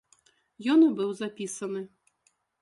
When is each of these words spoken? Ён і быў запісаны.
Ён 0.73 0.79
і 0.85 0.87
быў 1.01 1.11
запісаны. 1.19 1.81